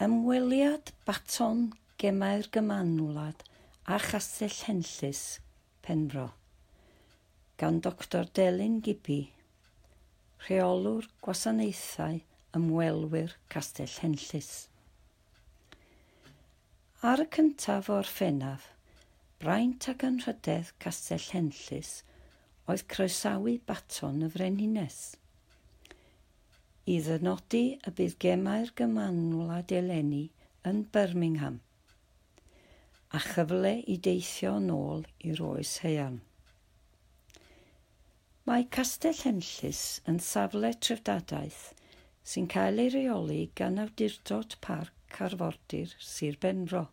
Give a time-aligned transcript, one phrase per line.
[0.00, 1.58] Ymweliad baton
[2.00, 3.42] gemau'r gymanwlad
[3.84, 5.20] a chastell henllys
[5.84, 6.22] penfro
[7.60, 9.18] gan Dr Delyn Gibi,
[10.46, 12.16] rheolwr gwasanaethau
[12.56, 14.50] ymwelwyr castell henllys.
[17.04, 18.70] Ar y cyntaf o'r ffennaf,
[19.44, 21.98] braint ac anrhydedd castell henllys
[22.64, 25.02] oedd croesawu baton y frenhines–
[26.90, 30.22] i ddynodi y bydd gemau'r gymanwlad eleni
[30.66, 31.58] yn Birmingham
[33.18, 36.16] a chyfle i deithio nôl i'r oes heian.
[38.46, 41.62] Mae Castell Henllys yn safle trefdadaeth
[42.32, 46.84] sy'n cael ei reoli gan awdurdod parc Carfordir Sir Benfro.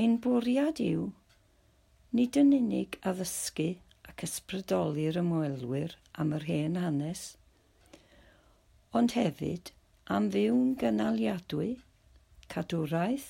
[0.00, 1.10] Ein bwriad yw
[2.16, 3.70] nid yn unig addysgu
[4.12, 7.28] ac ysbrydoli'r ymwelwyr am yr hen hanes–
[8.96, 9.68] ond hefyd
[10.08, 11.74] am fyw'n gynaliadwy,
[12.48, 13.26] cadwraeth,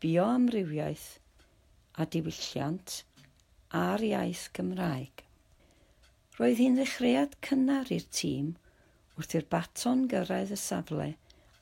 [0.00, 1.08] bioamrywiaeth
[2.00, 2.94] a diwylliant
[3.76, 5.24] a'r iaith Gymraeg.
[6.38, 8.54] Roedd hi'n ddechreuad cynnar i'r tîm
[9.20, 11.10] wrth i'r baton gyrraedd y safle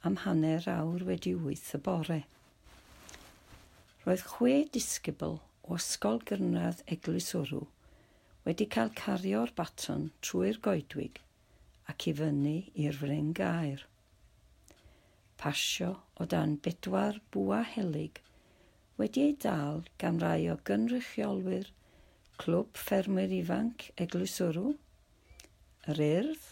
[0.06, 2.20] am hanner awr wedi wyth y bore.
[4.04, 7.66] Roedd chwe disgybl o ysgol gyrraedd eglwysorw
[8.46, 11.18] wedi cael cario'r baton trwy'r goedwig–
[11.90, 13.84] ac i fyny i'r Fren gair.
[15.40, 18.20] Pasio o dan bedwar bwa helig
[19.00, 21.70] wedi ei dal gan rai o gynrychiolwyr
[22.40, 24.74] Clwb Ffermwyr Ifanc Eglwyswrw,
[25.92, 26.46] Yr Urdd,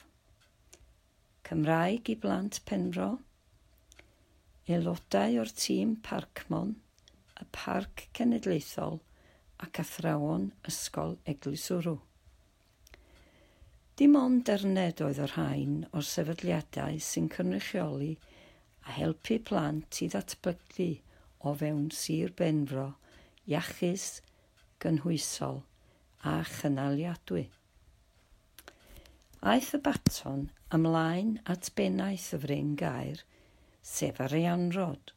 [1.48, 3.10] Cymraeg i Blant Penro,
[4.68, 6.74] aelodau o'r tîm Parcmon,
[7.40, 9.00] y Parc Cenedlaethol
[9.64, 11.96] ac athrawon Ysgol Eglwyswrw.
[13.98, 18.12] Dim ond derned oedd yr hain o'r sefydliadau sy'n cynrychioli
[18.86, 20.86] a helpu plant i ddatblygu
[21.50, 22.84] o fewn sir benfro,
[23.50, 24.06] iachus,
[24.84, 25.64] gynhwysol
[26.22, 27.44] a chynaliadwy.
[29.54, 30.46] Aeth y baton
[30.78, 33.26] ymlaen at bennaeth y fryn gair,
[33.82, 35.14] sef ar ei anrod,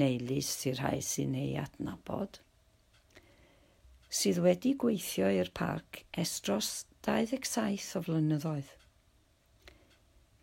[0.00, 2.40] neu list i'r rhai sy'n ei adnabod,
[4.08, 8.72] sydd wedi gweithio i'r parc estros 27 o flynyddoedd.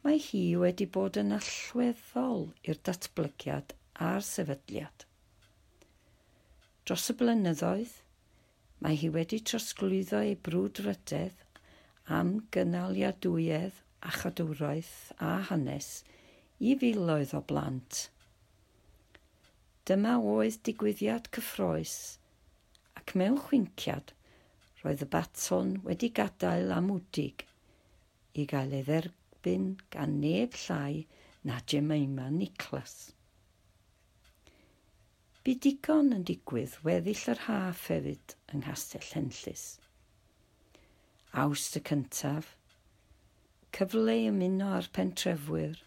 [0.01, 5.05] Mae hi wedi bod yn allweddol i'r datblygiad a'r sefydliad.
[6.85, 7.93] Dros y blynyddoedd,
[8.81, 11.45] mae hi wedi trosglwyddo ei brwdfrydedd
[12.17, 13.77] am gynaliadwyedd
[14.09, 14.97] a chadwraeth
[15.29, 15.93] a hanes
[16.57, 18.03] i filoedd o blant.
[19.85, 21.97] Dyma oedd digwyddiad cyffroes
[22.97, 24.15] ac mewn chwinciad–
[24.85, 27.41] roedd y baton wedi gadael am wdig
[28.38, 31.06] i gael ei dderbyn gan neb llai
[31.50, 32.94] na Jemima Nicholas.
[35.46, 39.66] Bu digon yn digwydd weddill yr haff hefyd yng Nghastell Henllys.
[41.44, 42.56] Awst y cyntaf,
[43.78, 45.81] cyfle i ymuno â'r pentrefwyr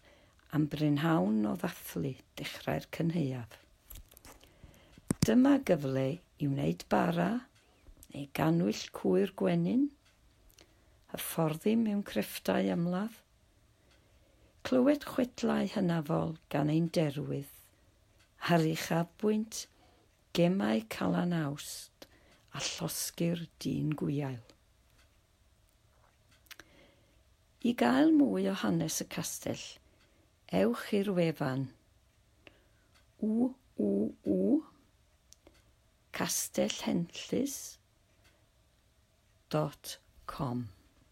[0.55, 3.59] am brynhawn o ddathlu dechrau'r cynheuaf.
[5.27, 7.29] Dyma gyfle i wneud bara
[8.15, 9.89] neu ganwyll cwyr gwenyn,
[11.13, 13.17] hyfforddi mewn crefftau ymladd,
[14.69, 17.51] clywed chwedlau hynafol gan ein derwydd,
[18.49, 19.67] harri chafbwynt,
[20.37, 22.07] gemau calan awst
[22.55, 24.45] a llosgu'r dyn gwiail.
[27.69, 29.65] I gael mwy o hanes y castell,
[30.55, 31.67] ewch i'r wefan.
[33.19, 34.63] W.
[36.15, 37.57] Castell Henllys,
[39.51, 40.69] dot com.